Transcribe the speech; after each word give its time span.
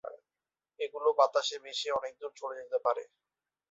এগুলো 0.79 1.09
বাতাসে 1.19 1.57
ভেসে 1.63 1.89
অনেক 1.99 2.13
দূর 2.21 2.31
চলে 2.39 2.55
যেতে 2.61 2.77
পারে। 2.85 3.03